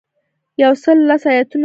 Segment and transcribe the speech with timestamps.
[0.63, 1.59] یو سل لس ایاتونه لري.